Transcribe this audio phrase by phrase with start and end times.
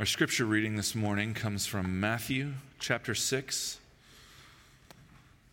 [0.00, 3.78] Our scripture reading this morning comes from Matthew chapter 6,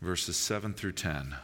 [0.01, 1.35] verses 7 through 10.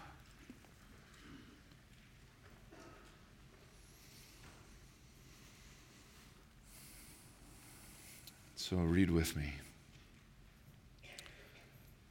[8.56, 9.56] So read with me.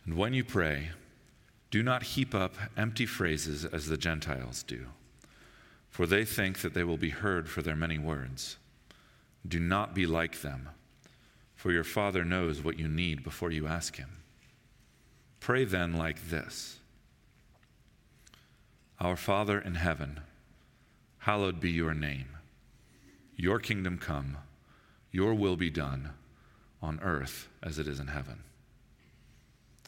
[0.04, 0.90] And when you pray,
[1.70, 4.88] do not heap up empty phrases as the Gentiles do,
[5.88, 8.58] for they think that they will be heard for their many words.
[9.48, 10.68] Do not be like them,
[11.62, 14.08] for your Father knows what you need before you ask Him.
[15.38, 16.80] Pray then like this
[18.98, 20.18] Our Father in heaven,
[21.18, 22.36] hallowed be your name.
[23.36, 24.38] Your kingdom come,
[25.12, 26.10] your will be done,
[26.82, 28.42] on earth as it is in heaven.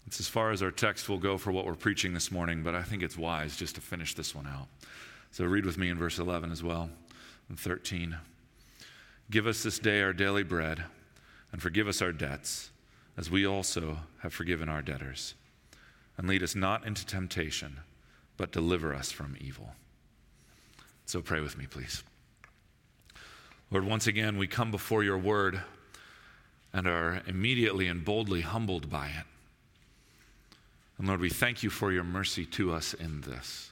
[0.06, 2.76] It's as far as our text will go for what we're preaching this morning, but
[2.76, 4.68] I think it's wise just to finish this one out.
[5.32, 6.88] So read with me in verse 11 as well,
[7.48, 8.16] and 13.
[9.28, 10.84] Give us this day our daily bread,
[11.54, 12.72] and forgive us our debts,
[13.16, 15.34] as we also have forgiven our debtors.
[16.18, 17.78] And lead us not into temptation,
[18.36, 19.70] but deliver us from evil.
[21.06, 22.02] So pray with me, please.
[23.70, 25.62] Lord, once again, we come before your word
[26.72, 29.26] and are immediately and boldly humbled by it.
[30.98, 33.70] And Lord, we thank you for your mercy to us in this.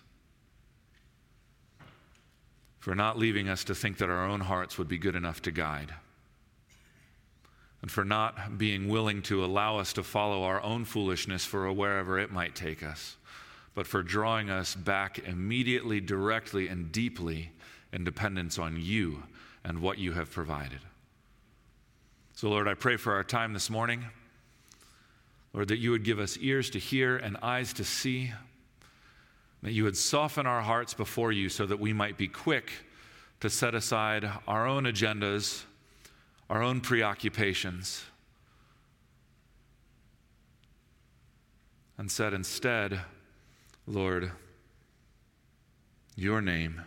[2.78, 5.50] For not leaving us to think that our own hearts would be good enough to
[5.50, 5.92] guide.
[7.83, 12.19] And for not being willing to allow us to follow our own foolishness for wherever
[12.19, 13.16] it might take us,
[13.75, 17.50] but for drawing us back immediately, directly, and deeply
[17.92, 19.25] in dependence on you
[19.64, 20.78] and what you have provided.
[22.34, 24.05] So, Lord, I pray for our time this morning.
[25.53, 28.33] Lord, that you would give us ears to hear and eyes to see,
[29.62, 32.72] that you would soften our hearts before you so that we might be quick
[33.41, 35.64] to set aside our own agendas,
[36.51, 38.05] our own preoccupations,
[41.97, 43.00] and said instead,
[43.87, 44.33] Lord,
[46.16, 46.83] your name,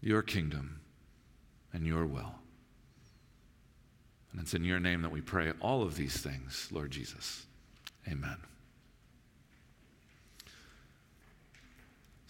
[0.00, 0.80] your kingdom,
[1.72, 2.34] and your will.
[4.32, 7.46] And it's in your name that we pray all of these things, Lord Jesus.
[8.08, 8.36] Amen.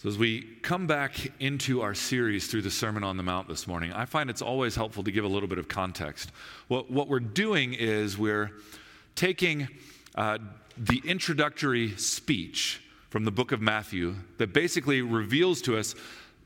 [0.07, 3.67] So, as we come back into our series through the Sermon on the Mount this
[3.67, 6.31] morning, I find it's always helpful to give a little bit of context.
[6.69, 8.53] What, what we're doing is we're
[9.17, 9.67] taking
[10.15, 10.39] uh,
[10.79, 12.81] the introductory speech
[13.11, 15.97] from the book of Matthew that basically reveals to us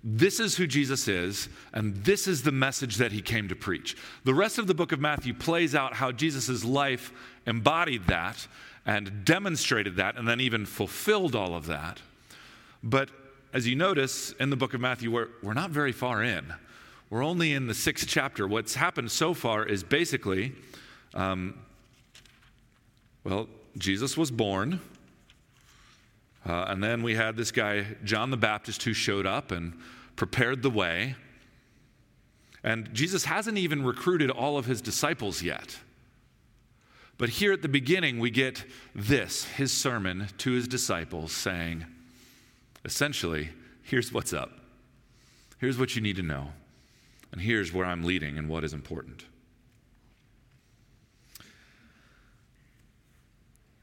[0.02, 3.94] this is who Jesus is, and this is the message that he came to preach.
[4.24, 7.12] The rest of the book of Matthew plays out how Jesus' life
[7.44, 8.46] embodied that
[8.86, 12.00] and demonstrated that and then even fulfilled all of that.
[12.82, 13.10] But
[13.52, 16.54] as you notice in the book of Matthew, we're, we're not very far in.
[17.08, 18.46] We're only in the sixth chapter.
[18.46, 20.52] What's happened so far is basically,
[21.14, 21.58] um,
[23.24, 24.80] well, Jesus was born.
[26.46, 29.78] Uh, and then we had this guy, John the Baptist, who showed up and
[30.14, 31.16] prepared the way.
[32.62, 35.78] And Jesus hasn't even recruited all of his disciples yet.
[37.18, 41.84] But here at the beginning, we get this his sermon to his disciples saying,
[42.84, 43.50] essentially,
[43.82, 44.50] here's what's up.
[45.58, 46.48] Here's what you need to know.
[47.32, 49.24] And here's where I'm leading and what is important.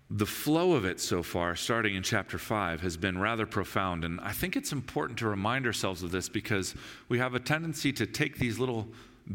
[0.09, 4.05] The flow of it so far, starting in chapter 5, has been rather profound.
[4.05, 6.75] And I think it's important to remind ourselves of this because
[7.09, 8.87] we have a tendency to take these little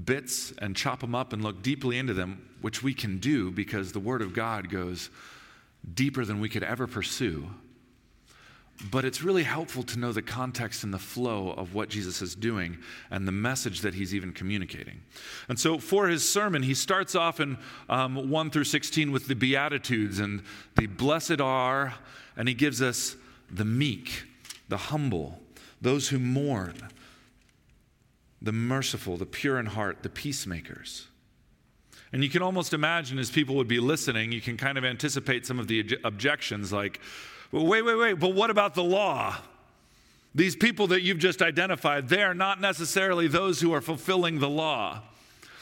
[0.04, 3.92] bits and chop them up and look deeply into them, which we can do because
[3.92, 5.10] the Word of God goes
[5.94, 7.50] deeper than we could ever pursue.
[8.90, 12.34] But it's really helpful to know the context and the flow of what Jesus is
[12.34, 12.78] doing
[13.10, 15.02] and the message that he's even communicating.
[15.48, 19.34] And so, for his sermon, he starts off in um, 1 through 16 with the
[19.34, 20.42] Beatitudes and
[20.76, 21.94] the blessed are,
[22.36, 23.14] and he gives us
[23.50, 24.24] the meek,
[24.68, 25.38] the humble,
[25.80, 26.88] those who mourn,
[28.40, 31.06] the merciful, the pure in heart, the peacemakers.
[32.12, 35.46] And you can almost imagine as people would be listening, you can kind of anticipate
[35.46, 37.00] some of the objections like,
[37.52, 39.36] wait, wait, wait, but what about the law?
[40.34, 45.02] These people that you've just identified, they're not necessarily those who are fulfilling the law.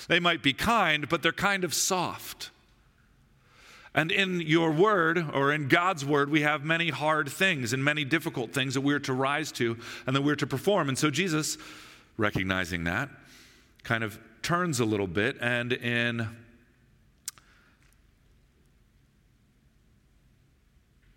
[0.06, 2.50] They might be kind, but they're kind of soft.
[3.92, 8.04] And in your word, or in God's word, we have many hard things and many
[8.04, 9.76] difficult things that we're to rise to
[10.06, 10.88] and that we're to perform.
[10.88, 11.58] And so Jesus
[12.16, 13.08] recognizing that,
[13.82, 16.28] kind of turns a little bit and in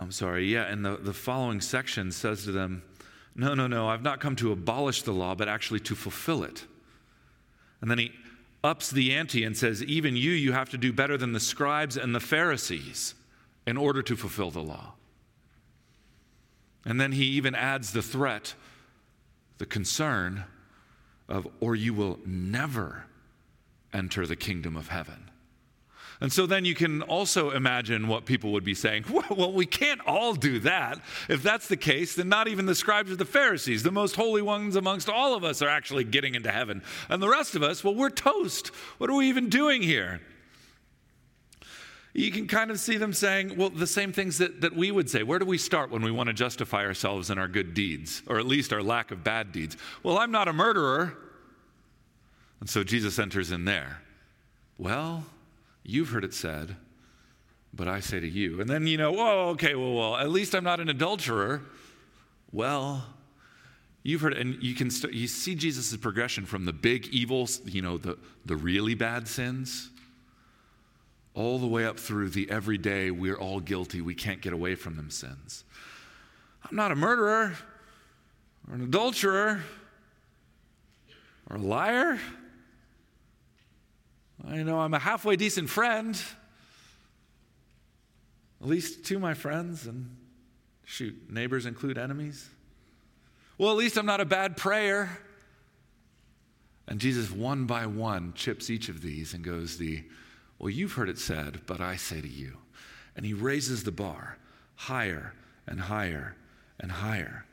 [0.03, 2.83] I'm sorry, yeah, and the, the following section says to them,
[3.35, 6.65] No, no, no, I've not come to abolish the law, but actually to fulfill it.
[7.79, 8.11] And then he
[8.65, 11.95] ups the ante and says, Even you, you have to do better than the scribes
[11.95, 13.15] and the Pharisees
[13.65, 14.93] in order to fulfill the law.
[16.85, 18.55] And then he even adds the threat,
[19.57, 20.43] the concern
[21.29, 23.05] of, or you will never
[23.93, 25.29] enter the kingdom of heaven.
[26.23, 29.03] And so then you can also imagine what people would be saying.
[29.29, 31.01] Well, we can't all do that.
[31.27, 34.41] If that's the case, then not even the scribes or the Pharisees, the most holy
[34.41, 36.81] ones amongst all of us, are actually getting into heaven.
[37.09, 38.67] And the rest of us, well, we're toast.
[38.99, 40.21] What are we even doing here?
[42.13, 45.09] You can kind of see them saying, well, the same things that, that we would
[45.09, 45.23] say.
[45.23, 48.39] Where do we start when we want to justify ourselves and our good deeds, or
[48.39, 49.75] at least our lack of bad deeds?
[50.03, 51.17] Well, I'm not a murderer.
[52.61, 53.99] And so Jesus enters in there.
[54.77, 55.25] Well,
[55.83, 56.75] You've heard it said,
[57.73, 58.61] but I say to you.
[58.61, 61.61] And then, you know, oh, okay, well, well, at least I'm not an adulterer.
[62.51, 63.05] Well,
[64.03, 67.81] you've heard, and you can st- you see Jesus' progression from the big evils, you
[67.81, 69.89] know, the, the really bad sins,
[71.33, 74.95] all the way up through the everyday, we're all guilty, we can't get away from
[74.95, 75.63] them sins.
[76.69, 77.53] I'm not a murderer
[78.69, 79.63] or an adulterer
[81.49, 82.19] or a liar.
[84.47, 86.21] I know I'm a halfway decent friend,
[88.61, 90.15] at least to my friends, and
[90.83, 92.49] shoot, neighbors include enemies.
[93.57, 95.17] Well, at least I'm not a bad prayer.
[96.87, 100.03] And Jesus, one by one, chips each of these and goes, The,
[100.59, 102.57] well, you've heard it said, but I say to you.
[103.15, 104.37] And he raises the bar
[104.75, 105.33] higher
[105.65, 106.35] and higher
[106.79, 107.45] and higher.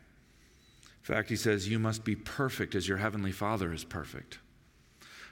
[0.82, 4.38] In fact, he says, You must be perfect as your heavenly Father is perfect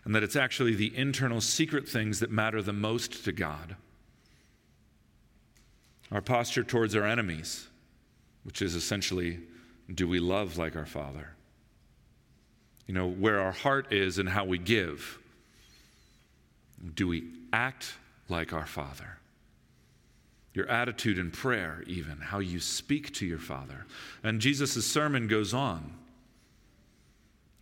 [0.08, 3.76] and that it's actually the internal secret things that matter the most to God.
[6.10, 7.66] Our posture towards our enemies,
[8.42, 9.40] which is essentially,
[9.94, 11.34] do we love like our Father?
[12.86, 15.18] You know, where our heart is and how we give.
[16.94, 17.92] Do we act
[18.30, 19.18] like our Father?
[20.54, 23.84] Your attitude in prayer, even, how you speak to your Father.
[24.22, 25.97] And Jesus' sermon goes on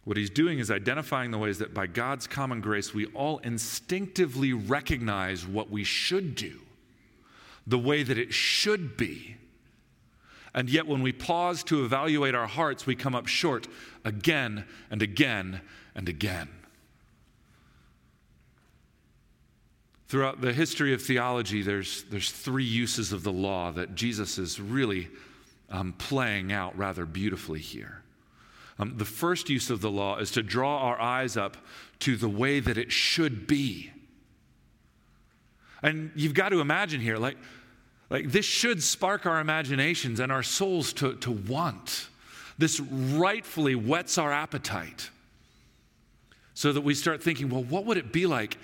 [0.07, 4.53] what he's doing is identifying the ways that by God's common grace, we all instinctively
[4.53, 6.61] recognize what we should do,
[7.67, 9.37] the way that it should be.
[10.55, 13.67] And yet, when we pause to evaluate our hearts, we come up short
[14.05, 15.61] again and again
[15.97, 16.51] and again.
[20.07, 24.61] Throughout the history of theology, there's, there's three uses of the law that Jesus is
[24.61, 25.09] really
[25.69, 28.05] um, playing out rather beautifully here.
[28.79, 31.57] Um, the first use of the law is to draw our eyes up
[32.01, 33.91] to the way that it should be.
[35.83, 37.37] And you've got to imagine here, like,
[38.11, 42.09] like this should spark our imaginations and our souls to, to want.
[42.59, 45.11] This rightfully whets our appetite
[46.55, 48.57] so that we start thinking, well, what would it be like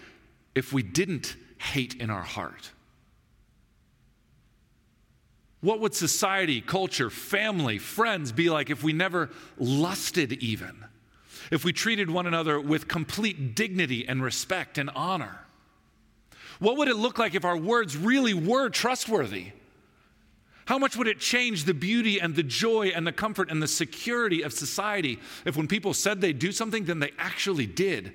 [0.55, 2.70] if we didn't hate in our heart?
[5.62, 10.85] What would society, culture, family, friends be like if we never lusted even?
[11.53, 15.38] If we treated one another with complete dignity and respect and honor?
[16.59, 19.53] What would it look like if our words really were trustworthy?
[20.67, 23.69] How much would it change the beauty and the joy and the comfort and the
[23.69, 28.14] security of society if when people said they'd do something, then they actually did?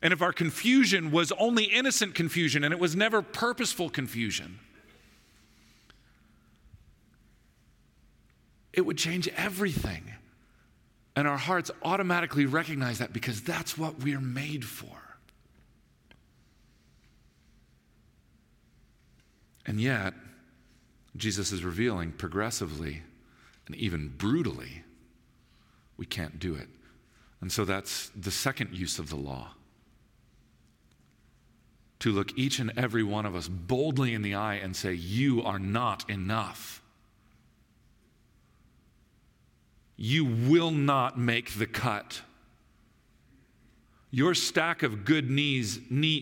[0.00, 4.60] And if our confusion was only innocent confusion and it was never purposeful confusion?
[8.72, 10.04] It would change everything.
[11.14, 14.96] And our hearts automatically recognize that because that's what we're made for.
[19.66, 20.14] And yet,
[21.16, 23.02] Jesus is revealing progressively
[23.66, 24.82] and even brutally,
[25.96, 26.68] we can't do it.
[27.40, 29.52] And so that's the second use of the law.
[32.00, 35.42] To look each and every one of us boldly in the eye and say, You
[35.42, 36.81] are not enough.
[40.04, 42.22] You will not make the cut.
[44.10, 45.78] Your stack of good knees,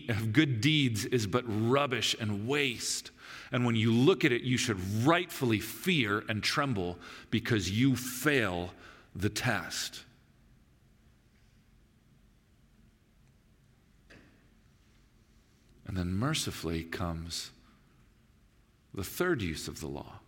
[0.07, 3.09] of good deeds is but rubbish and waste.
[3.51, 6.99] And when you look at it, you should rightfully fear and tremble
[7.31, 8.69] because you fail
[9.15, 10.03] the test.
[15.87, 17.49] And then mercifully comes
[18.93, 20.20] the third use of the law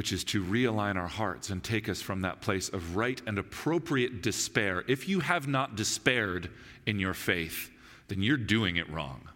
[0.00, 3.38] which is to realign our hearts and take us from that place of right and
[3.38, 4.82] appropriate despair.
[4.88, 6.48] If you have not despaired
[6.86, 7.68] in your faith,
[8.08, 9.28] then you're doing it wrong.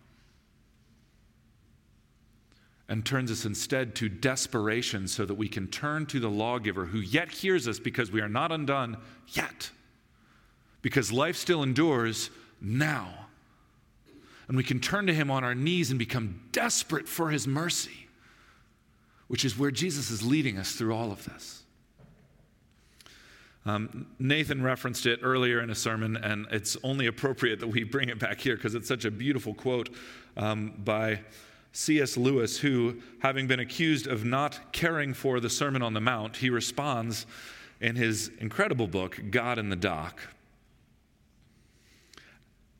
[2.88, 7.00] And turns us instead to desperation so that we can turn to the lawgiver who
[7.00, 8.96] yet hears us because we are not undone
[9.34, 9.70] yet,
[10.80, 12.30] because life still endures
[12.62, 13.26] now.
[14.48, 18.03] And we can turn to Him on our knees and become desperate for His mercy,
[19.28, 21.62] which is where Jesus is leading us through all of this.
[23.66, 28.10] Um, Nathan referenced it earlier in a sermon, and it's only appropriate that we bring
[28.10, 29.88] it back here because it's such a beautiful quote
[30.36, 31.20] um, by
[31.72, 32.16] C.S.
[32.16, 36.50] Lewis, who, having been accused of not caring for the Sermon on the Mount, he
[36.50, 37.26] responds
[37.80, 40.20] in his incredible book, God in the Dock.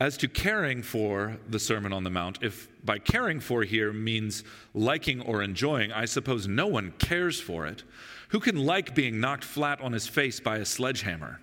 [0.00, 4.42] As to caring for the Sermon on the Mount, if by caring for here means
[4.74, 7.84] liking or enjoying, I suppose no one cares for it.
[8.28, 11.40] Who can like being knocked flat on his face by a sledgehammer?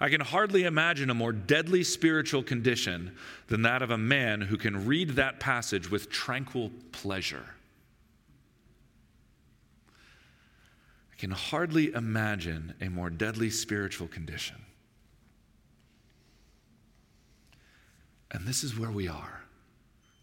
[0.00, 3.16] I can hardly imagine a more deadly spiritual condition
[3.46, 7.46] than that of a man who can read that passage with tranquil pleasure.
[11.12, 14.56] I can hardly imagine a more deadly spiritual condition.
[18.32, 19.42] And this is where we are.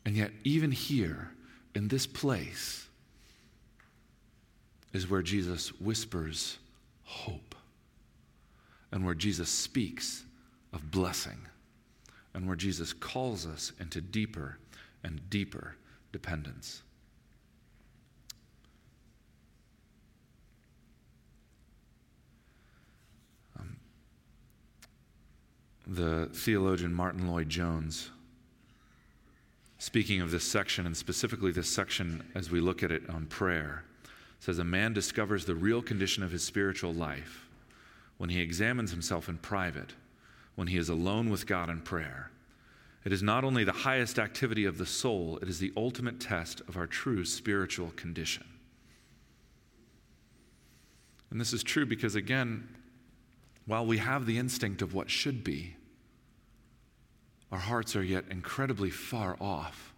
[0.05, 1.31] And yet, even here,
[1.75, 2.87] in this place,
[4.91, 6.57] is where Jesus whispers
[7.03, 7.55] hope
[8.91, 10.23] and where Jesus speaks
[10.73, 11.37] of blessing
[12.33, 14.57] and where Jesus calls us into deeper
[15.03, 15.75] and deeper
[16.11, 16.81] dependence.
[25.99, 28.09] The theologian Martyn Lloyd-Jones,
[29.79, 33.83] speaking of this section, and specifically this section as we look at it on prayer,
[34.39, 37.49] says a man discovers the real condition of his spiritual life
[38.15, 39.91] when he examines himself in private,
[40.55, 42.31] when he is alone with God in prayer.
[43.03, 46.61] It is not only the highest activity of the soul, it is the ultimate test
[46.69, 48.45] of our true spiritual condition.
[51.29, 52.69] And this is true because, again,
[53.65, 55.75] while we have the instinct of what should be,
[57.51, 59.93] our hearts are yet incredibly far off.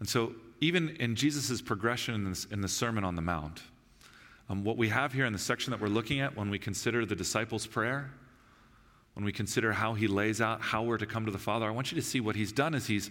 [0.00, 3.62] And so, even in Jesus' progression in, this, in the Sermon on the Mount,
[4.48, 7.06] um, what we have here in the section that we're looking at when we consider
[7.06, 8.10] the disciples' prayer,
[9.14, 11.70] when we consider how he lays out how we're to come to the Father, I
[11.70, 13.10] want you to see what he's done is he's,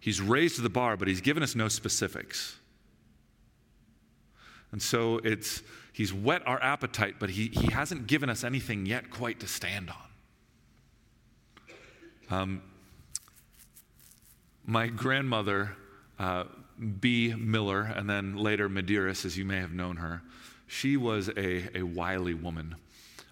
[0.00, 2.56] he's raised the bar, but he's given us no specifics.
[4.72, 9.10] And so it's, he's whet our appetite, but he, he hasn't given us anything yet
[9.10, 9.96] quite to stand on.
[12.30, 12.62] Um,
[14.64, 15.76] my grandmother,
[16.18, 16.44] uh,
[17.00, 17.34] B.
[17.34, 20.22] Miller, and then later Medeiros, as you may have known her,
[20.66, 22.74] she was a, a wily woman.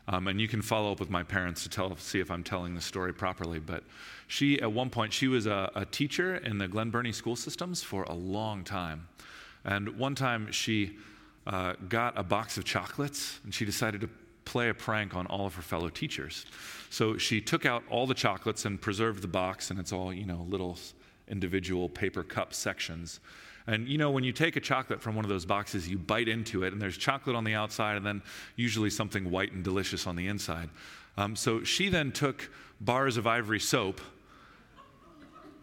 [0.06, 2.74] Um, and you can follow up with my parents to tell, see if I'm telling
[2.74, 3.58] the story properly.
[3.58, 3.84] But
[4.26, 7.82] she, at one point, she was a, a teacher in the Glen Burnie school systems
[7.82, 9.08] for a long time.
[9.64, 10.98] And one time she
[11.46, 14.10] uh, got a box of chocolates and she decided to
[14.44, 16.46] play a prank on all of her fellow teachers.
[16.90, 20.26] So she took out all the chocolates and preserved the box, and it's all, you
[20.26, 20.78] know, little
[21.28, 23.20] individual paper cup sections.
[23.66, 26.28] And you know, when you take a chocolate from one of those boxes, you bite
[26.28, 28.22] into it, and there's chocolate on the outside, and then
[28.56, 30.68] usually something white and delicious on the inside.
[31.16, 34.00] Um, so she then took bars of ivory soap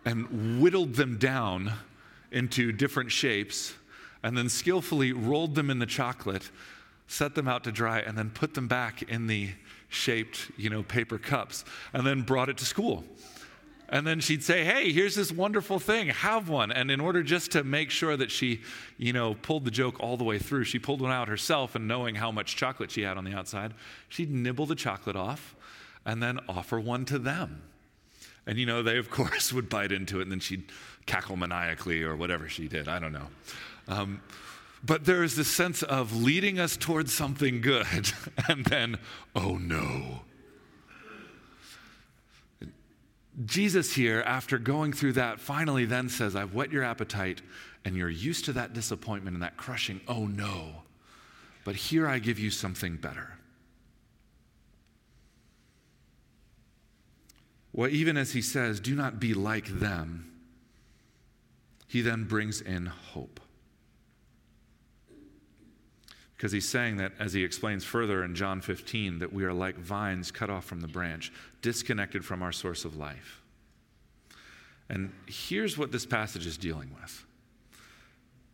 [0.06, 1.74] and whittled them down
[2.32, 3.76] into different shapes,
[4.24, 6.50] and then skillfully rolled them in the chocolate,
[7.12, 9.50] set them out to dry, and then put them back in the
[9.90, 13.04] shaped, you know, paper cups, and then brought it to school.
[13.90, 16.72] And then she'd say, Hey, here's this wonderful thing, have one.
[16.72, 18.62] And in order just to make sure that she,
[18.98, 21.90] you know, pulled the joke all the way through, she pulled one out herself and
[21.90, 23.74] knowing how much chocolate she had on the outside,
[24.08, 25.58] she'd nibble the chocolate off
[26.06, 27.62] and then offer one to them.
[28.48, 30.72] And, you know, they, of course, would bite into it and then she'd
[31.06, 32.88] cackle maniacally or whatever she did.
[32.88, 33.28] I don't know.
[33.90, 34.22] Um,
[34.84, 38.12] but there is this sense of leading us towards something good
[38.48, 38.98] and then,
[39.36, 40.22] oh no
[43.46, 47.42] Jesus here, after going through that, finally then says, I've whet your appetite,
[47.86, 50.84] and you're used to that disappointment and that crushing, oh no.
[51.64, 53.38] But here I give you something better.
[57.74, 60.32] Well, even as he says, do not be like them,
[61.88, 63.41] he then brings in hope.
[66.42, 69.78] Because he's saying that, as he explains further in John 15, that we are like
[69.78, 71.32] vines cut off from the branch,
[71.62, 73.44] disconnected from our source of life.
[74.90, 77.26] And here's what this passage is dealing with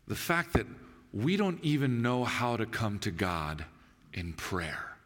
[0.06, 0.65] the fact that
[1.13, 3.63] we don't even know how to come to God
[4.12, 4.96] in prayer.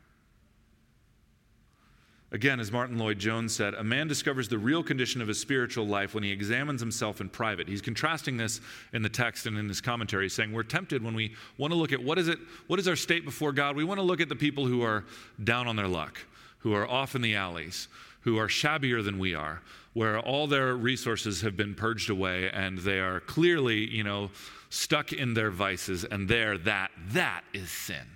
[2.34, 6.14] Again, as Martyn Lloyd-Jones said, a man discovers the real condition of his spiritual life
[6.14, 7.68] when he examines himself in private.
[7.68, 8.62] He's contrasting this
[8.94, 11.92] in the text and in his commentary, saying we're tempted when we want to look
[11.92, 13.76] at what is it, what is our state before God?
[13.76, 15.04] We want to look at the people who are
[15.44, 16.20] down on their luck,
[16.60, 17.90] who are off in the alleys,
[18.22, 19.62] who are shabbier than we are,
[19.92, 24.32] where all their resources have been purged away and they are clearly, you know,
[24.70, 28.08] stuck in their vices, and there, that, that is sin.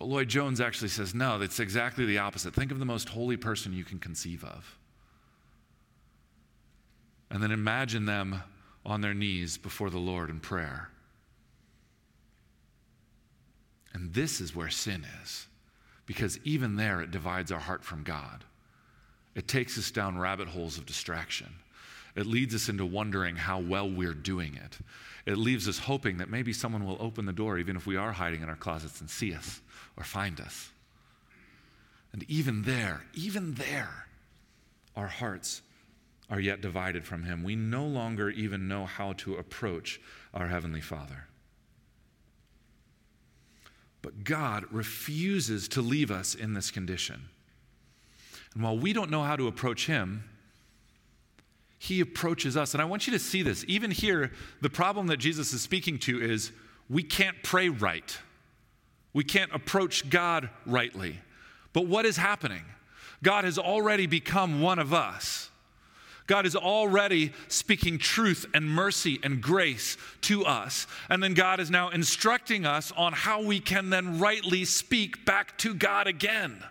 [0.00, 2.54] But Lloyd Jones actually says, no, that's exactly the opposite.
[2.54, 4.78] Think of the most holy person you can conceive of.
[7.30, 8.42] And then imagine them
[8.86, 10.88] on their knees before the Lord in prayer.
[13.92, 15.46] And this is where sin is,
[16.06, 18.46] because even there it divides our heart from God.
[19.34, 21.56] It takes us down rabbit holes of distraction.
[22.20, 24.78] It leads us into wondering how well we're doing it.
[25.24, 28.12] It leaves us hoping that maybe someone will open the door, even if we are
[28.12, 29.62] hiding in our closets, and see us
[29.96, 30.68] or find us.
[32.12, 34.04] And even there, even there,
[34.94, 35.62] our hearts
[36.28, 37.42] are yet divided from Him.
[37.42, 39.98] We no longer even know how to approach
[40.34, 41.24] our Heavenly Father.
[44.02, 47.30] But God refuses to leave us in this condition.
[48.52, 50.24] And while we don't know how to approach Him,
[51.82, 52.74] He approaches us.
[52.74, 53.64] And I want you to see this.
[53.66, 56.52] Even here, the problem that Jesus is speaking to is
[56.90, 58.18] we can't pray right,
[59.14, 61.18] we can't approach God rightly.
[61.72, 62.64] But what is happening?
[63.22, 65.48] God has already become one of us.
[66.26, 70.86] God is already speaking truth and mercy and grace to us.
[71.08, 75.56] And then God is now instructing us on how we can then rightly speak back
[75.58, 76.62] to God again.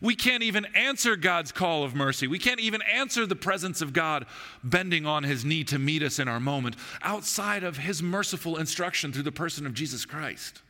[0.00, 2.26] We can't even answer God's call of mercy.
[2.26, 4.26] We can't even answer the presence of God
[4.62, 9.12] bending on his knee to meet us in our moment outside of his merciful instruction
[9.12, 10.62] through the person of Jesus Christ.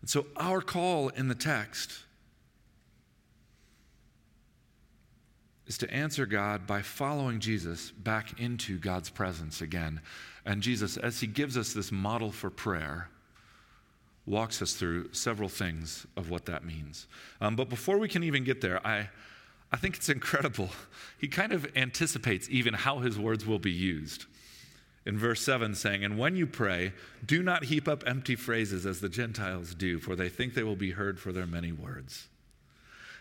[0.00, 2.04] And so, our call in the text
[5.66, 10.00] is to answer God by following Jesus back into God's presence again.
[10.44, 13.08] And Jesus, as he gives us this model for prayer,
[14.30, 17.06] walks us through several things of what that means.
[17.40, 19.10] Um, but before we can even get there, I,
[19.72, 20.70] I think it's incredible.
[21.18, 24.26] He kind of anticipates even how his words will be used.
[25.06, 26.92] In verse 7, saying, And when you pray,
[27.24, 30.76] do not heap up empty phrases as the Gentiles do, for they think they will
[30.76, 32.28] be heard for their many words.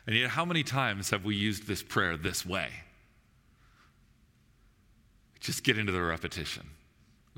[0.06, 2.70] And yet, how many times have we used this prayer this way?
[5.40, 6.70] Just get into the repetition.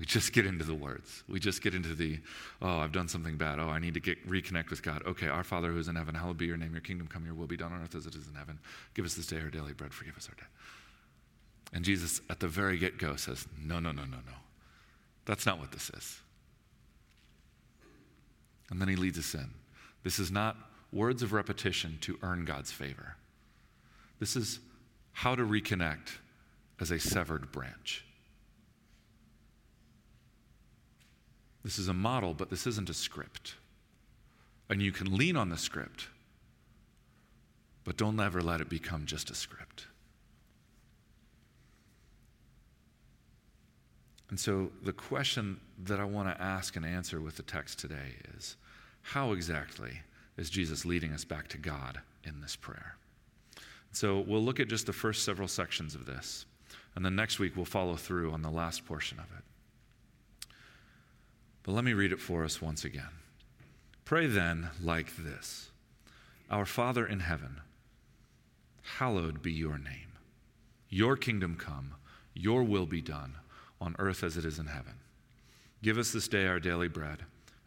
[0.01, 1.21] We just get into the words.
[1.29, 2.17] We just get into the,
[2.59, 3.59] oh, I've done something bad.
[3.59, 5.03] Oh, I need to get reconnect with God.
[5.05, 6.71] Okay, our Father who is in heaven, hallowed be your name.
[6.71, 8.57] Your kingdom come, your will be done on earth as it is in heaven.
[8.95, 9.93] Give us this day our daily bread.
[9.93, 10.47] Forgive us our debt.
[11.71, 14.33] And Jesus, at the very get go, says, no, no, no, no, no.
[15.25, 16.19] That's not what this is.
[18.71, 19.51] And then he leads us in.
[20.03, 20.57] This is not
[20.91, 23.17] words of repetition to earn God's favor.
[24.19, 24.61] This is
[25.11, 26.09] how to reconnect
[26.79, 28.03] as a severed branch.
[31.63, 33.55] This is a model, but this isn't a script.
[34.69, 36.07] And you can lean on the script,
[37.83, 39.87] but don't ever let it become just a script.
[44.29, 48.15] And so, the question that I want to ask and answer with the text today
[48.37, 48.55] is
[49.01, 49.99] how exactly
[50.37, 52.95] is Jesus leading us back to God in this prayer.
[53.91, 56.45] So we'll look at just the first several sections of this,
[56.95, 59.43] and then next week we'll follow through on the last portion of it.
[61.63, 63.09] But let me read it for us once again.
[64.05, 65.69] Pray then like this
[66.49, 67.61] Our Father in heaven,
[68.97, 70.13] hallowed be your name.
[70.89, 71.95] Your kingdom come,
[72.33, 73.35] your will be done,
[73.79, 74.95] on earth as it is in heaven.
[75.81, 77.19] Give us this day our daily bread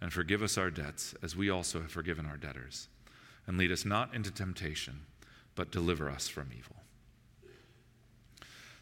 [0.05, 2.89] and forgive us our debts, as we also have forgiven our debtors.
[3.47, 5.07] And lead us not into temptation,
[5.55, 6.77] but deliver us from evil.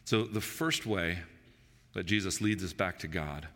[0.03, 1.19] So, the first way
[1.93, 3.47] that Jesus leads us back to God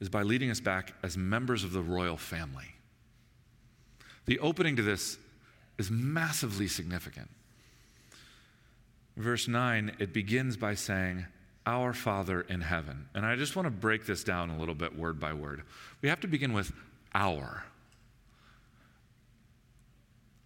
[0.00, 2.74] is by leading us back as members of the royal family.
[4.26, 5.18] The opening to this
[5.78, 7.28] is massively significant.
[9.16, 11.26] Verse 9, it begins by saying,
[11.68, 13.08] our Father in heaven.
[13.14, 15.62] And I just want to break this down a little bit word by word.
[16.00, 16.72] We have to begin with
[17.14, 17.62] our.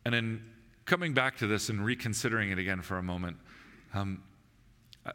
[0.05, 0.43] And in
[0.85, 3.37] coming back to this and reconsidering it again for a moment,
[3.95, 4.21] um,
[5.07, 5.13] uh,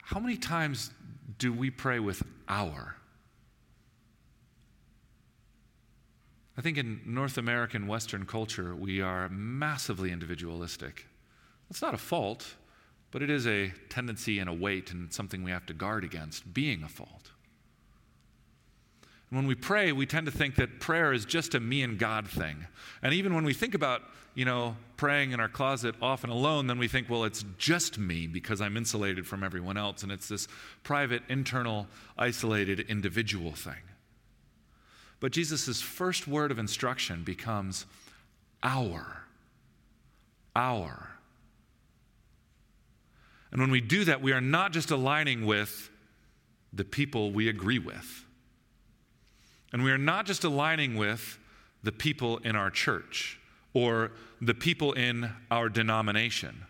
[0.00, 0.90] how many times
[1.38, 2.96] do we pray with our?
[6.56, 11.06] I think in North American Western culture, we are massively individualistic.
[11.68, 12.54] It's not a fault
[13.14, 16.52] but it is a tendency and a weight and something we have to guard against
[16.52, 17.30] being a fault.
[19.30, 21.96] And when we pray, we tend to think that prayer is just a me and
[21.96, 22.66] God thing.
[23.02, 24.02] And even when we think about,
[24.34, 28.26] you know, praying in our closet often alone, then we think, well, it's just me
[28.26, 30.02] because I'm insulated from everyone else.
[30.02, 30.48] And it's this
[30.82, 31.86] private, internal,
[32.18, 33.93] isolated, individual thing.
[35.24, 37.86] But Jesus' first word of instruction becomes
[38.62, 39.22] our.
[40.54, 41.08] Our.
[43.50, 45.88] And when we do that, we are not just aligning with
[46.74, 48.26] the people we agree with.
[49.72, 51.38] And we are not just aligning with
[51.82, 53.40] the people in our church
[53.72, 56.66] or the people in our denomination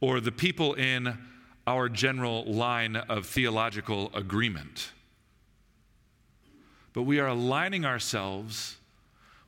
[0.00, 1.18] or the people in
[1.66, 4.92] our general line of theological agreement.
[6.92, 8.76] But we are aligning ourselves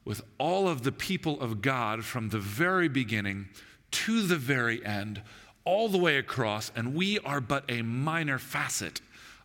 [0.04, 3.48] with all of the people of God from the very beginning
[3.90, 5.22] to the very end,
[5.64, 9.00] all the way across, and we are but a minor facet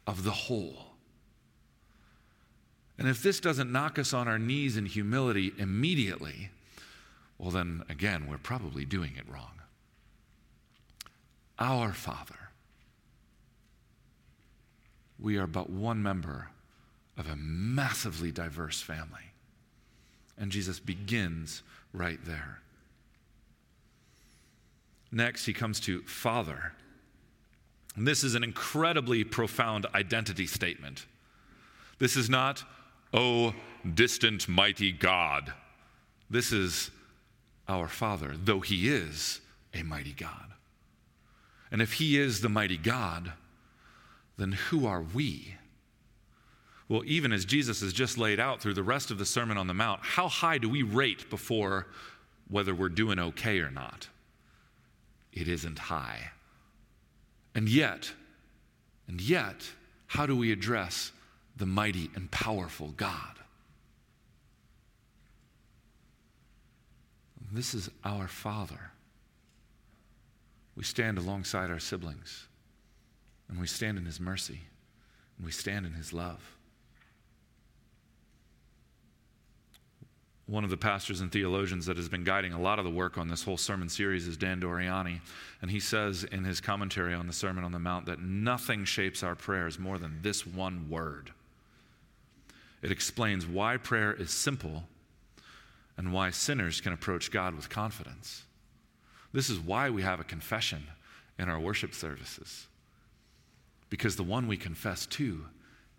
[0.06, 0.88] of the whole.
[2.98, 6.50] And if this doesn't knock us on our knees in humility immediately,
[7.38, 9.62] well, then again, we're probably doing it wrong.
[11.58, 12.36] Our Father.
[15.18, 16.50] We are but one member
[17.20, 19.20] of a massively diverse family.
[20.38, 21.62] And Jesus begins
[21.94, 22.62] right there.
[25.12, 26.72] Next, he comes to Father.
[27.96, 31.06] And this is an incredibly profound identity statement.
[31.98, 32.64] This is not,
[33.14, 33.54] oh,
[33.94, 35.52] distant, mighty God.
[36.30, 36.90] This is
[37.68, 39.42] our Father, though He is
[39.74, 40.54] a mighty God.
[41.70, 43.34] And if He is the mighty God,
[44.38, 45.56] then who are we?
[46.90, 49.68] Well, even as Jesus has just laid out through the rest of the Sermon on
[49.68, 51.86] the Mount, how high do we rate before
[52.50, 54.08] whether we're doing okay or not?
[55.32, 56.32] It isn't high.
[57.54, 58.12] And yet,
[59.08, 59.70] and yet,
[60.08, 61.12] how do we address
[61.56, 63.36] the mighty and powerful God?
[67.52, 68.92] This is our Father.
[70.76, 72.48] We stand alongside our siblings,
[73.48, 74.62] and we stand in His mercy,
[75.38, 76.56] and we stand in His love.
[80.50, 83.20] One of the pastors and theologians that has been guiding a lot of the work
[83.20, 85.22] on this whole sermon series is Dan Doriani.
[85.62, 89.22] And he says in his commentary on the Sermon on the Mount that nothing shapes
[89.22, 91.30] our prayers more than this one word.
[92.82, 94.86] It explains why prayer is simple
[95.98, 98.44] and why sinners can approach God with confidence.
[99.32, 100.88] This is why we have a confession
[101.38, 102.66] in our worship services.
[103.92, 105.46] Because the one we confess to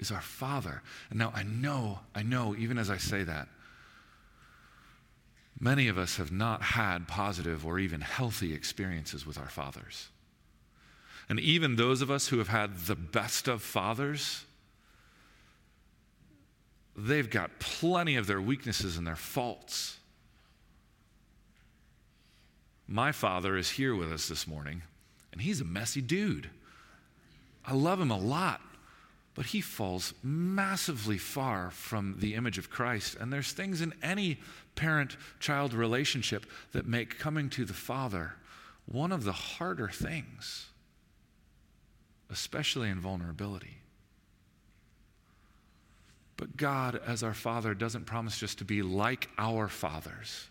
[0.01, 0.83] is our Father.
[1.09, 3.47] And now I know, I know, even as I say that,
[5.61, 10.09] many of us have not had positive or even healthy experiences with our fathers.
[11.29, 14.45] And even those of us who have had the best of fathers,
[16.97, 19.99] they've got plenty of their weaknesses and their faults.
[22.89, 24.83] My father is here with us this morning,
[25.31, 26.51] and he's a messy dude.
[27.65, 28.61] I love him a lot,
[29.41, 33.17] but he falls massively far from the image of Christ.
[33.19, 34.37] And there's things in any
[34.75, 38.35] parent child relationship that make coming to the Father
[38.85, 40.67] one of the harder things,
[42.29, 43.79] especially in vulnerability.
[46.37, 50.50] But God, as our Father, doesn't promise just to be like our fathers.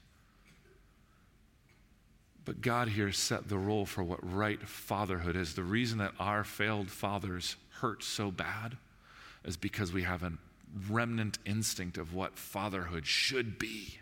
[2.45, 5.53] But God here set the role for what right fatherhood is.
[5.53, 8.77] The reason that our failed fathers hurt so bad
[9.43, 10.33] is because we have a
[10.89, 13.99] remnant instinct of what fatherhood should be.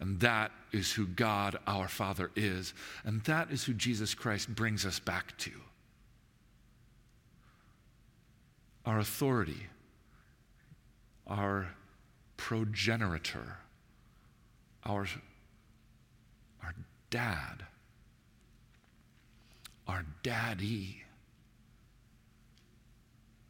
[0.00, 2.74] And that is who God, our Father, is.
[3.04, 5.52] And that is who Jesus Christ brings us back to.
[8.84, 9.68] Our authority
[11.26, 11.74] our
[12.36, 13.58] progenitor,
[14.84, 15.06] our
[17.14, 17.64] dad,
[19.86, 21.04] our daddy.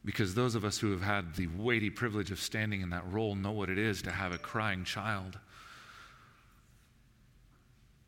[0.05, 3.35] Because those of us who have had the weighty privilege of standing in that role
[3.35, 5.39] know what it is to have a crying child,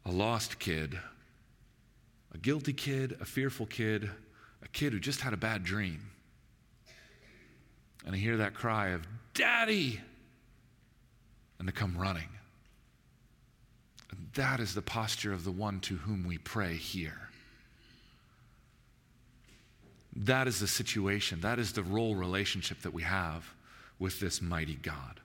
[0.04, 1.00] a lost kid,
[2.34, 4.10] a guilty kid, a fearful kid,
[4.62, 6.10] a kid who just had a bad dream.
[8.04, 10.02] And I hear that cry of, Daddy!
[11.58, 12.28] And to come running.
[14.34, 17.30] That is the posture of the one to whom we pray here.
[20.14, 23.52] That is the situation, that is the role relationship that we have
[23.98, 25.20] with this mighty God,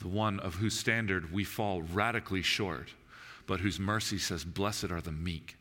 [0.00, 2.90] the one of whose standard we fall radically short,
[3.46, 5.56] but whose mercy says, Blessed are the meek.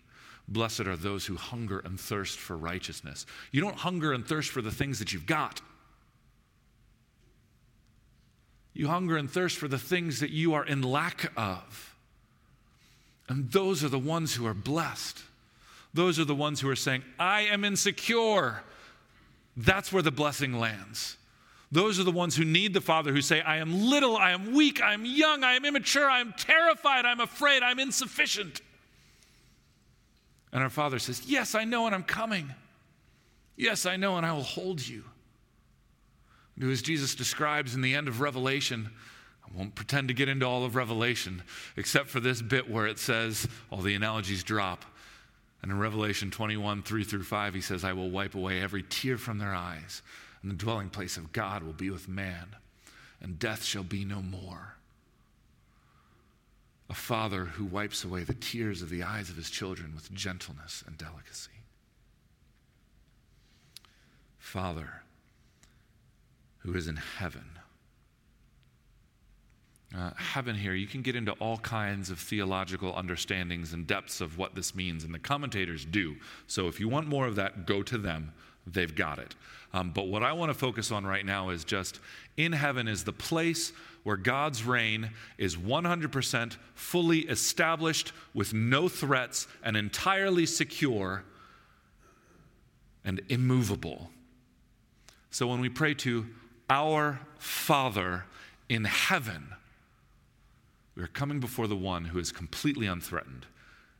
[0.47, 3.25] Blessed are those who hunger and thirst for righteousness.
[3.51, 5.61] You don't hunger and thirst for the things that you've got.
[8.73, 11.92] You hunger and thirst for the things that you are in lack of.
[13.27, 15.21] And those are the ones who are blessed.
[15.93, 18.63] Those are the ones who are saying, I am insecure.
[19.55, 21.17] That's where the blessing lands.
[21.71, 24.53] Those are the ones who need the Father who say, I am little, I am
[24.53, 28.61] weak, I am young, I am immature, I am terrified, I'm afraid, I'm insufficient.
[30.51, 32.53] And our Father says, Yes, I know, and I'm coming.
[33.55, 35.03] Yes, I know, and I will hold you.
[36.59, 38.91] And as Jesus describes in the end of Revelation,
[39.55, 41.43] won't pretend to get into all of Revelation,
[41.77, 44.85] except for this bit where it says, all the analogies drop.
[45.61, 49.17] And in Revelation 21, 3 through 5, he says, I will wipe away every tear
[49.17, 50.01] from their eyes
[50.43, 52.55] and the dwelling place of God will be with man,
[53.21, 54.75] and death shall be no more.
[56.89, 60.83] A father who wipes away the tears of the eyes of his children with gentleness
[60.85, 61.51] and delicacy.
[64.37, 65.01] Father
[66.59, 67.45] who is in heaven.
[69.95, 74.37] Uh, heaven here, you can get into all kinds of theological understandings and depths of
[74.37, 76.15] what this means, and the commentators do.
[76.47, 78.33] So if you want more of that, go to them
[78.65, 79.35] they've got it.
[79.73, 81.99] Um, but what I want to focus on right now is just
[82.37, 89.47] in heaven is the place where God's reign is 100% fully established with no threats
[89.63, 91.23] and entirely secure
[93.03, 94.09] and immovable.
[95.31, 96.27] So when we pray to
[96.69, 98.25] our Father
[98.69, 99.47] in heaven,
[100.95, 103.45] we are coming before the one who is completely unthreatened,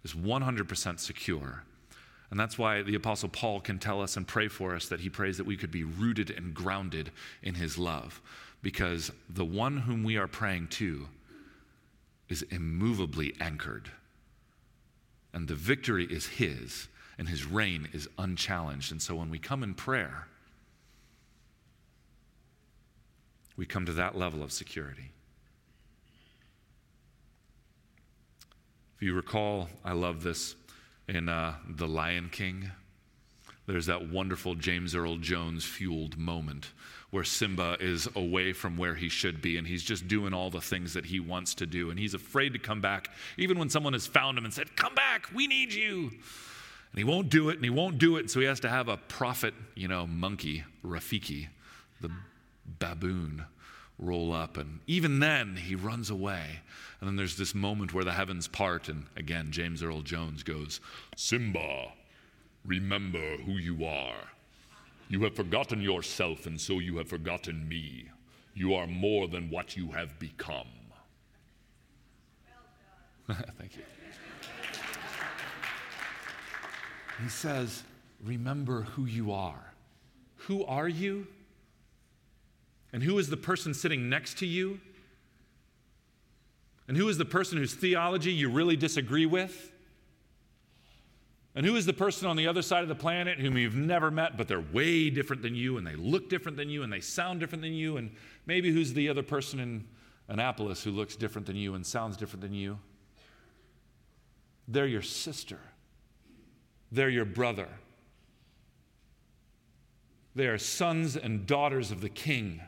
[0.03, 1.63] is 100% secure
[2.33, 5.07] and that's why the Apostle Paul can tell us and pray for us that he
[5.07, 7.11] prays that we could be rooted and grounded
[7.43, 8.23] in his love.
[8.63, 11.09] Because the one whom we are praying to
[12.29, 13.91] is immovably anchored.
[15.31, 16.87] And the victory is his,
[17.19, 18.91] and his reign is unchallenged.
[18.91, 20.27] And so when we come in prayer,
[23.55, 25.11] we come to that level of security.
[29.03, 30.55] You recall, I love this
[31.07, 32.71] in uh, The Lion King.
[33.67, 36.71] There's that wonderful James Earl Jones fueled moment
[37.11, 40.61] where Simba is away from where he should be and he's just doing all the
[40.61, 43.93] things that he wants to do and he's afraid to come back, even when someone
[43.93, 46.09] has found him and said, Come back, we need you.
[46.09, 48.31] And he won't do it and he won't do it.
[48.31, 51.47] So he has to have a prophet, you know, monkey, Rafiki,
[52.01, 52.09] the
[52.79, 53.45] baboon,
[53.99, 54.57] roll up.
[54.57, 56.61] And even then, he runs away.
[56.99, 60.79] And then there's this moment where the heavens part, and again, James Earl Jones goes,
[61.15, 61.91] Simba,
[62.65, 64.29] remember who you are.
[65.09, 68.09] You have forgotten yourself, and so you have forgotten me.
[68.55, 70.67] You are more than what you have become.
[73.27, 73.83] Thank you.
[77.21, 77.83] He says,
[78.23, 79.73] Remember who you are.
[80.37, 81.27] Who are you?
[82.93, 84.79] And who is the person sitting next to you?
[86.87, 89.71] And who is the person whose theology you really disagree with?
[91.55, 94.11] And who is the person on the other side of the planet whom you've never
[94.11, 96.99] met, but they're way different than you, and they look different than you, and they
[96.99, 97.97] sound different than you?
[97.97, 98.11] And
[98.45, 99.87] maybe who's the other person in
[100.27, 102.79] Annapolis who looks different than you and sounds different than you?
[104.67, 105.59] They're your sister,
[106.91, 107.67] they're your brother.
[110.35, 112.59] They are sons and daughters of the King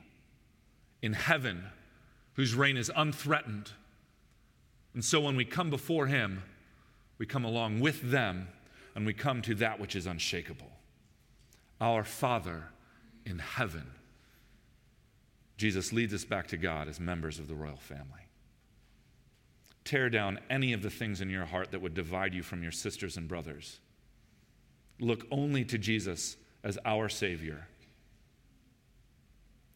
[1.06, 1.64] in heaven
[2.34, 3.72] whose reign is unthreatened.
[4.96, 6.42] And so when we come before him,
[7.20, 8.48] we come along with them
[8.96, 10.72] and we come to that which is unshakable.
[11.80, 12.70] Our Father
[13.24, 13.86] in heaven.
[15.58, 18.28] Jesus leads us back to God as members of the royal family.
[19.84, 22.72] Tear down any of the things in your heart that would divide you from your
[22.72, 23.80] sisters and brothers.
[25.00, 27.68] Look only to Jesus as our Savior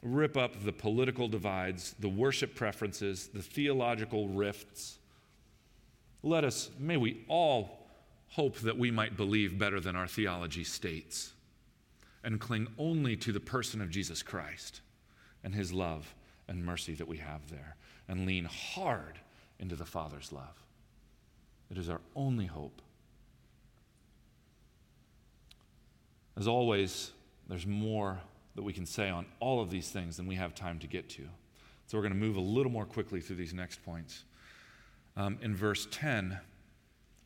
[0.01, 4.97] rip up the political divides, the worship preferences, the theological rifts.
[6.23, 7.87] Let us, may we all
[8.29, 11.33] hope that we might believe better than our theology states
[12.23, 14.81] and cling only to the person of Jesus Christ
[15.43, 16.13] and his love
[16.47, 17.75] and mercy that we have there
[18.07, 19.19] and lean hard
[19.59, 20.63] into the Father's love.
[21.71, 22.81] It is our only hope.
[26.37, 27.11] As always,
[27.47, 28.19] there's more
[28.55, 31.09] that we can say on all of these things than we have time to get
[31.09, 31.23] to.
[31.87, 34.23] So we're going to move a little more quickly through these next points.
[35.17, 36.39] Um, in verse 10,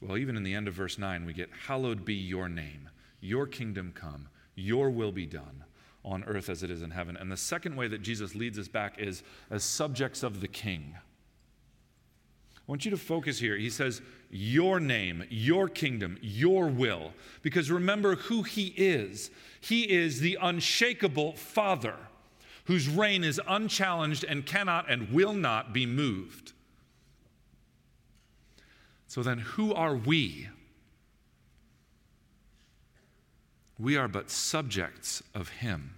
[0.02, 3.46] well, even in the end of verse 9, we get, Hallowed be your name, your
[3.46, 5.64] kingdom come, your will be done
[6.06, 7.16] on earth as it is in heaven.
[7.18, 10.96] And the second way that Jesus leads us back is as subjects of the king.
[12.68, 13.58] I want you to focus here.
[13.58, 17.12] He says, Your name, your kingdom, your will.
[17.42, 19.32] Because remember who He is.
[19.60, 21.96] He is the unshakable Father
[22.66, 26.54] whose reign is unchallenged and cannot and will not be moved.
[29.08, 30.48] So then, who are we?
[33.78, 35.96] We are but subjects of Him.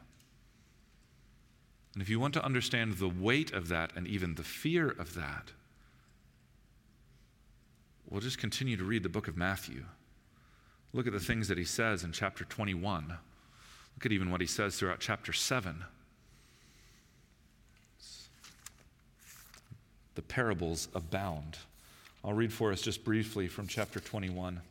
[1.93, 5.13] And if you want to understand the weight of that and even the fear of
[5.13, 5.51] that,
[8.10, 9.86] we'll just continue to read the book of Matthew.
[10.94, 13.08] Look at the things that he says in chapter 21.
[13.10, 15.84] Look at even what he says throughout chapter 7.
[20.15, 21.58] The parables abound.
[22.24, 24.62] I'll read for us just briefly from chapter 21.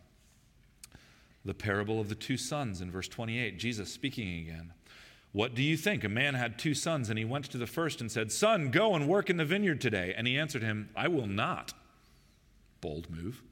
[1.44, 4.72] The parable of the two sons in verse 28, Jesus speaking again.
[5.32, 6.04] What do you think?
[6.04, 8.94] A man had two sons, and he went to the first and said, Son, go
[8.94, 10.14] and work in the vineyard today.
[10.16, 11.74] And he answered him, I will not.
[12.84, 13.42] Bold move.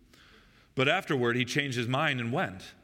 [0.74, 2.74] But afterward he changed his mind and went.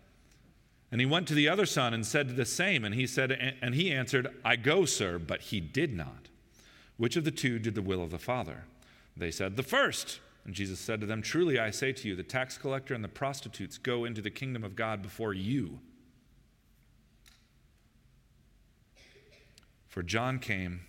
[0.90, 2.86] And he went to the other son and said the same.
[2.86, 3.30] And he said,
[3.60, 6.28] and he answered, I go, sir, but he did not.
[6.96, 8.64] Which of the two did the will of the Father?
[9.14, 10.20] They said, The first.
[10.46, 13.08] And Jesus said to them, Truly I say to you, the tax collector and the
[13.08, 15.80] prostitutes go into the kingdom of God before you.
[19.88, 20.80] For John came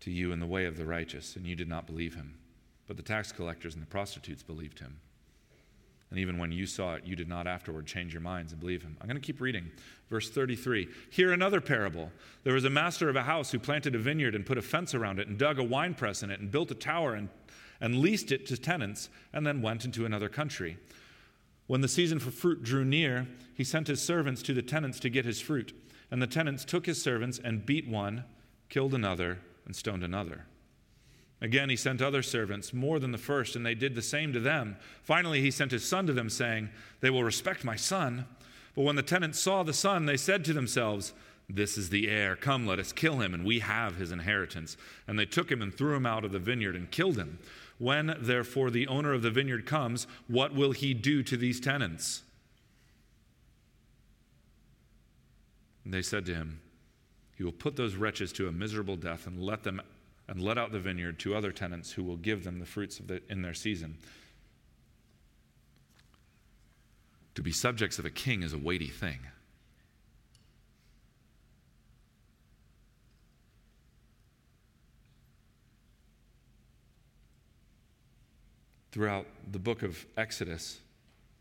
[0.00, 2.34] to you in the way of the righteous, and you did not believe him.
[2.86, 4.98] But the tax collectors and the prostitutes believed him.
[6.12, 8.82] And even when you saw it, you did not afterward change your minds and believe
[8.82, 8.98] him.
[9.00, 9.70] I'm going to keep reading.
[10.10, 10.86] Verse 33.
[11.08, 12.12] Hear another parable.
[12.44, 14.94] There was a master of a house who planted a vineyard and put a fence
[14.94, 17.30] around it and dug a winepress in it and built a tower and,
[17.80, 20.76] and leased it to tenants and then went into another country.
[21.66, 25.08] When the season for fruit drew near, he sent his servants to the tenants to
[25.08, 25.74] get his fruit.
[26.10, 28.24] And the tenants took his servants and beat one,
[28.68, 30.44] killed another, and stoned another.
[31.42, 34.38] Again, he sent other servants, more than the first, and they did the same to
[34.38, 34.76] them.
[35.02, 38.26] Finally, he sent his son to them, saying, They will respect my son.
[38.76, 41.12] But when the tenants saw the son, they said to themselves,
[41.50, 42.36] This is the heir.
[42.36, 44.76] Come, let us kill him, and we have his inheritance.
[45.08, 47.40] And they took him and threw him out of the vineyard and killed him.
[47.78, 52.22] When, therefore, the owner of the vineyard comes, what will he do to these tenants?
[55.84, 56.60] And they said to him,
[57.36, 59.82] He will put those wretches to a miserable death and let them
[60.32, 63.20] and let out the vineyard to other tenants who will give them the fruits the,
[63.28, 63.98] in their season.
[67.34, 69.18] To be subjects of a king is a weighty thing.
[78.90, 80.78] Throughout the book of Exodus,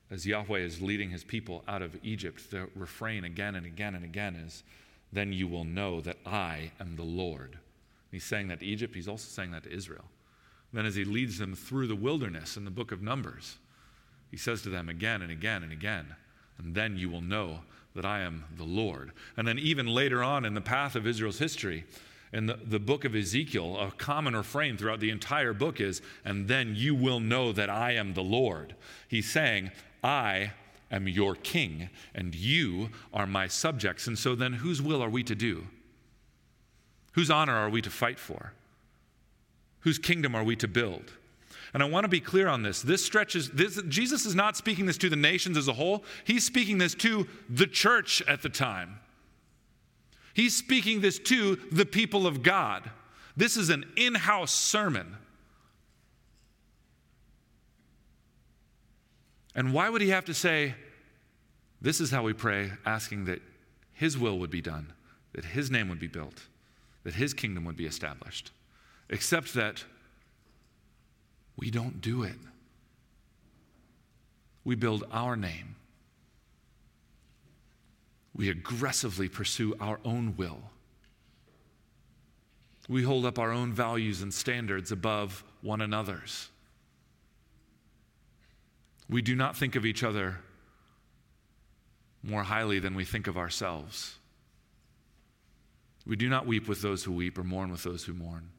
[0.09, 4.03] as Yahweh is leading his people out of Egypt, the refrain again and again and
[4.03, 4.63] again is,
[5.13, 7.57] Then you will know that I am the Lord.
[8.11, 10.05] He's saying that to Egypt, he's also saying that to Israel.
[10.73, 13.57] Then, as he leads them through the wilderness in the book of Numbers,
[14.29, 16.15] he says to them again and again and again,
[16.57, 17.59] and then you will know
[17.95, 19.11] that I am the Lord.
[19.35, 21.85] And then, even later on in the path of Israel's history,
[22.31, 26.47] in the, the book of Ezekiel, a common refrain throughout the entire book is, and
[26.47, 28.75] then you will know that I am the Lord.
[29.09, 29.71] He's saying,
[30.01, 30.53] I
[30.89, 34.07] am your king, and you are my subjects.
[34.07, 35.67] And so, then, whose will are we to do?
[37.13, 38.53] Whose honor are we to fight for?
[39.81, 41.13] Whose kingdom are we to build?
[41.73, 42.81] And I want to be clear on this.
[42.81, 46.45] This stretches, this, Jesus is not speaking this to the nations as a whole, he's
[46.45, 48.99] speaking this to the church at the time.
[50.33, 52.89] He's speaking this to the people of God.
[53.35, 55.17] This is an in house sermon.
[59.55, 60.75] And why would he have to say,
[61.81, 63.41] This is how we pray, asking that
[63.93, 64.93] his will would be done,
[65.33, 66.43] that his name would be built?
[67.03, 68.51] That his kingdom would be established,
[69.09, 69.83] except that
[71.57, 72.37] we don't do it.
[74.63, 75.75] We build our name.
[78.35, 80.61] We aggressively pursue our own will.
[82.87, 86.49] We hold up our own values and standards above one another's.
[89.09, 90.39] We do not think of each other
[92.23, 94.15] more highly than we think of ourselves.
[96.05, 98.49] We do not weep with those who weep or mourn with those who mourn.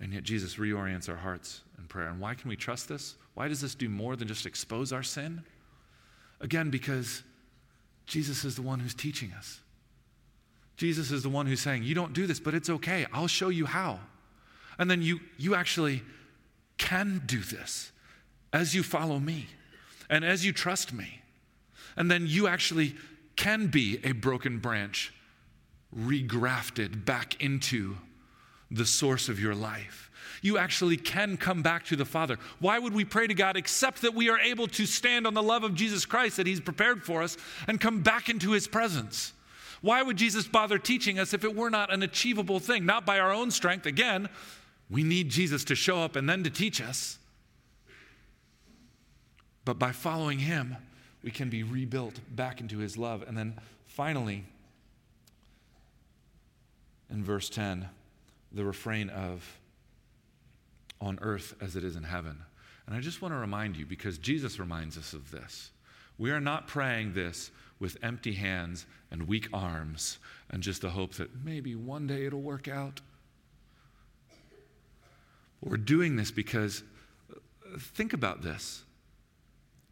[0.00, 2.08] And yet, Jesus reorients our hearts in prayer.
[2.08, 3.14] And why can we trust this?
[3.34, 5.42] Why does this do more than just expose our sin?
[6.40, 7.22] Again, because
[8.06, 9.60] Jesus is the one who's teaching us.
[10.76, 13.06] Jesus is the one who's saying, You don't do this, but it's okay.
[13.12, 14.00] I'll show you how.
[14.78, 16.02] And then you, you actually
[16.78, 17.92] can do this
[18.52, 19.46] as you follow me
[20.10, 21.21] and as you trust me.
[21.96, 22.94] And then you actually
[23.36, 25.12] can be a broken branch
[25.96, 27.96] regrafted back into
[28.70, 30.10] the source of your life.
[30.40, 32.38] You actually can come back to the Father.
[32.58, 35.42] Why would we pray to God except that we are able to stand on the
[35.42, 37.36] love of Jesus Christ that He's prepared for us
[37.68, 39.32] and come back into His presence?
[39.82, 42.86] Why would Jesus bother teaching us if it were not an achievable thing?
[42.86, 43.86] Not by our own strength.
[43.86, 44.28] Again,
[44.90, 47.18] we need Jesus to show up and then to teach us.
[49.64, 50.76] But by following Him,
[51.22, 53.24] we can be rebuilt back into his love.
[53.26, 54.44] And then finally,
[57.10, 57.88] in verse 10,
[58.52, 59.58] the refrain of,
[61.00, 62.38] on earth as it is in heaven.
[62.86, 65.70] And I just want to remind you, because Jesus reminds us of this.
[66.18, 70.18] We are not praying this with empty hands and weak arms
[70.50, 73.00] and just the hope that maybe one day it'll work out.
[75.60, 76.82] We're doing this because,
[77.30, 78.82] uh, think about this.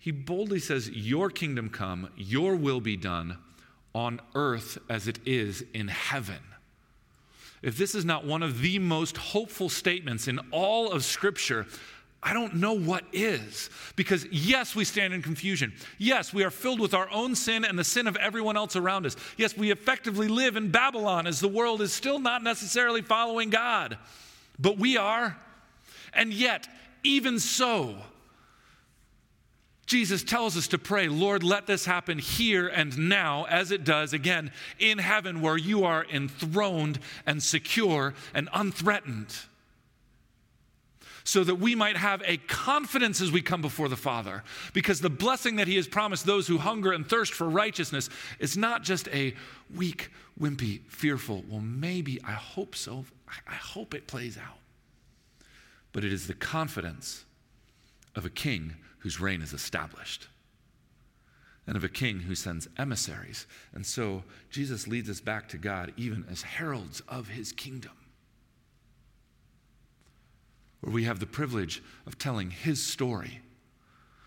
[0.01, 3.37] He boldly says, Your kingdom come, your will be done
[3.95, 6.41] on earth as it is in heaven.
[7.63, 11.67] If this is not one of the most hopeful statements in all of Scripture,
[12.23, 13.69] I don't know what is.
[13.95, 15.75] Because, yes, we stand in confusion.
[15.99, 19.05] Yes, we are filled with our own sin and the sin of everyone else around
[19.05, 19.17] us.
[19.37, 23.99] Yes, we effectively live in Babylon as the world is still not necessarily following God.
[24.59, 25.37] But we are.
[26.15, 26.67] And yet,
[27.03, 27.97] even so,
[29.91, 34.13] Jesus tells us to pray, Lord, let this happen here and now, as it does
[34.13, 39.35] again in heaven, where you are enthroned and secure and unthreatened
[41.25, 44.45] so that we might have a confidence as we come before the Father.
[44.73, 48.57] Because the blessing that He has promised those who hunger and thirst for righteousness is
[48.57, 49.35] not just a
[49.75, 54.59] weak, wimpy, fearful, well, maybe, I hope so, I hope it plays out.
[55.93, 57.25] But it is the confidence
[58.15, 60.29] of a king whose reign is established
[61.67, 63.47] and of a king who sends emissaries.
[63.75, 67.93] And so Jesus leads us back to God even as heralds of his kingdom
[70.81, 73.41] where we have the privilege of telling His story,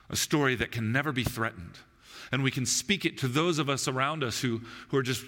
[0.09, 1.79] a story that can never be threatened.
[2.31, 5.25] And we can speak it to those of us around us who, who are just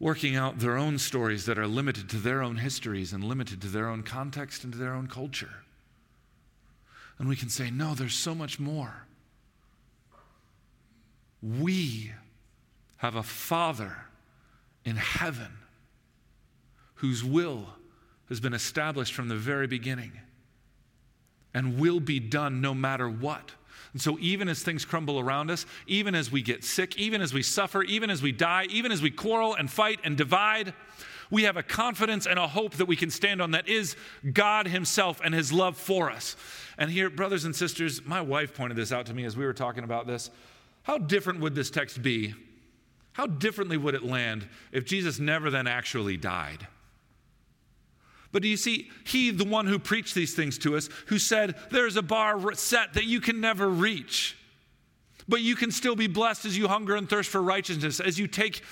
[0.00, 3.68] working out their own stories that are limited to their own histories and limited to
[3.68, 5.62] their own context and to their own culture.
[7.18, 9.06] And we can say, no, there's so much more.
[11.42, 12.12] We
[12.96, 14.06] have a Father
[14.84, 15.58] in heaven
[16.96, 17.66] whose will
[18.28, 20.12] has been established from the very beginning
[21.52, 23.52] and will be done no matter what.
[23.92, 27.32] And so, even as things crumble around us, even as we get sick, even as
[27.32, 30.74] we suffer, even as we die, even as we quarrel and fight and divide,
[31.34, 33.96] we have a confidence and a hope that we can stand on that is
[34.32, 36.36] God Himself and His love for us.
[36.78, 39.52] And here, brothers and sisters, my wife pointed this out to me as we were
[39.52, 40.30] talking about this.
[40.84, 42.34] How different would this text be?
[43.12, 46.66] How differently would it land if Jesus never then actually died?
[48.30, 51.56] But do you see, he, the one who preached these things to us, who said,
[51.70, 54.36] There's a bar set that you can never reach.
[55.28, 58.26] But you can still be blessed as you hunger and thirst for righteousness, as you
[58.28, 58.62] take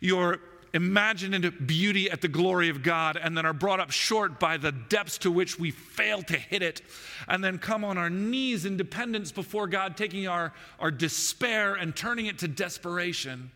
[0.00, 0.40] your
[0.74, 4.72] imaginative beauty at the glory of God and then are brought up short by the
[4.72, 6.82] depths to which we fail to hit it,
[7.28, 11.94] and then come on our knees in dependence before God, taking our, our despair and
[11.94, 13.50] turning it to desperation.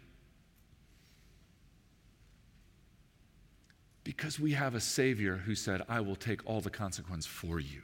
[4.04, 7.82] Because we have a Savior who said, I will take all the consequence for you.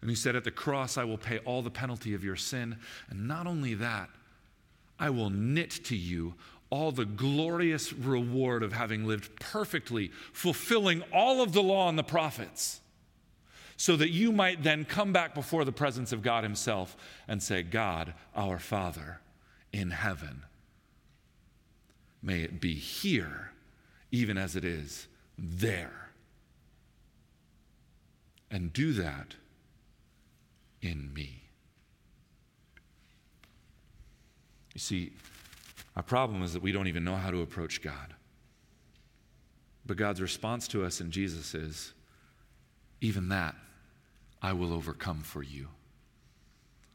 [0.00, 2.78] And he said, At the cross, I will pay all the penalty of your sin.
[3.10, 4.08] And not only that,
[4.98, 6.34] I will knit to you
[6.70, 12.02] all the glorious reward of having lived perfectly, fulfilling all of the law and the
[12.02, 12.80] prophets,
[13.76, 16.96] so that you might then come back before the presence of God Himself
[17.26, 19.20] and say, God, our Father
[19.72, 20.44] in heaven,
[22.22, 23.52] may it be here
[24.10, 25.06] even as it is
[25.38, 26.10] there.
[28.50, 29.34] And do that
[30.80, 31.42] in me.
[34.74, 35.12] You see,
[35.98, 38.14] our problem is that we don't even know how to approach God.
[39.84, 41.92] But God's response to us in Jesus is
[43.00, 43.56] even that
[44.40, 45.66] I will overcome for you,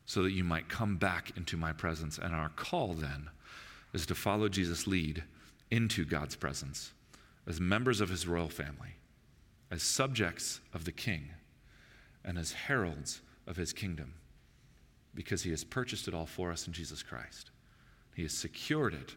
[0.06, 2.18] so that you might come back into my presence.
[2.18, 3.30] And our call then
[3.92, 5.22] is to follow Jesus' lead
[5.70, 6.94] into God's presence
[7.46, 8.96] as members of his royal family,
[9.70, 11.30] as subjects of the king,
[12.24, 14.14] and as heralds of his kingdom,
[15.14, 17.52] because he has purchased it all for us in Jesus Christ.
[18.16, 19.16] He has secured it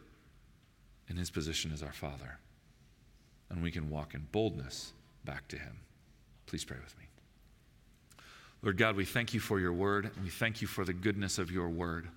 [1.08, 2.38] in his position as our Father.
[3.50, 4.92] And we can walk in boldness
[5.24, 5.78] back to him.
[6.46, 7.04] Please pray with me.
[8.62, 11.38] Lord God, we thank you for your word, and we thank you for the goodness
[11.38, 12.08] of your word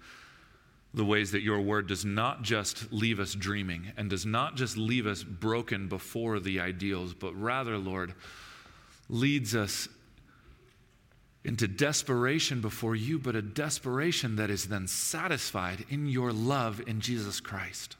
[0.93, 4.75] the ways that your word does not just leave us dreaming and does not just
[4.75, 8.13] leave us broken before the ideals, but rather, Lord,
[9.07, 9.87] leads us
[11.43, 16.99] into desperation before you, but a desperation that is then satisfied in your love in
[16.99, 17.95] Jesus Christ.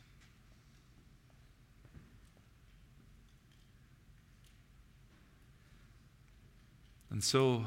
[7.09, 7.65] And so,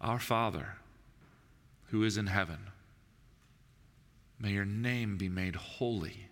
[0.00, 0.76] our Father,
[1.86, 2.58] who is in heaven,
[4.40, 6.26] may your name be made holy.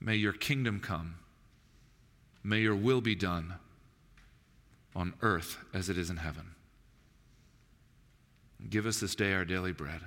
[0.00, 1.16] May your kingdom come.
[2.42, 3.54] May your will be done
[4.94, 6.54] on earth as it is in heaven.
[8.68, 10.00] Give us this day our daily bread,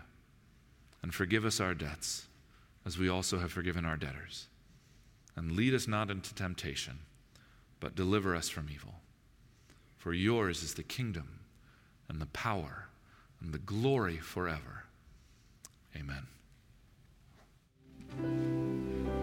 [1.01, 2.27] and forgive us our debts,
[2.86, 4.47] as we also have forgiven our debtors.
[5.36, 6.99] And lead us not into temptation,
[7.79, 8.95] but deliver us from evil.
[9.97, 11.39] For yours is the kingdom,
[12.07, 12.89] and the power,
[13.41, 14.84] and the glory forever.
[15.95, 16.27] Amen.